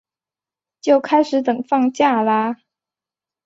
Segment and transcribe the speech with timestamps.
[0.81, 2.55] 就开始等放假啦